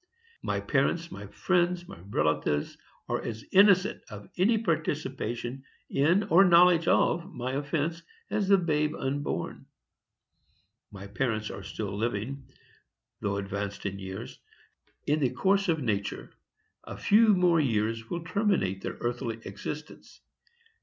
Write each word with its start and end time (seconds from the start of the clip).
My 0.41 0.59
parents, 0.59 1.11
my 1.11 1.27
friends, 1.27 1.87
my 1.87 1.99
relatives, 2.09 2.75
are 3.07 3.21
as 3.21 3.45
innocent 3.51 4.01
of 4.09 4.31
any 4.35 4.57
participation 4.57 5.63
in 5.91 6.23
or 6.23 6.43
knowledge 6.43 6.87
of 6.87 7.31
my 7.31 7.51
offence 7.51 8.01
as 8.31 8.47
the 8.47 8.57
babe 8.57 8.95
unborn. 8.97 9.67
My 10.91 11.05
parents 11.05 11.51
are 11.51 11.61
still 11.61 11.95
living, 11.95 12.47
though 13.19 13.37
advanced 13.37 13.85
in 13.85 13.99
years, 13.99 14.39
and, 15.07 15.17
in 15.17 15.19
the 15.19 15.29
course 15.35 15.69
of 15.69 15.83
nature, 15.83 16.31
a 16.83 16.97
few 16.97 17.35
more 17.35 17.59
years 17.59 18.09
will 18.09 18.23
terminate 18.23 18.81
their 18.81 18.97
earthly 19.01 19.39
existence. 19.45 20.19